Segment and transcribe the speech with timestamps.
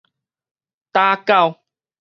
[0.91, 1.59] 打狗